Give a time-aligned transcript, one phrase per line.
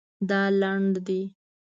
[0.29, 1.21] دا لنډ دی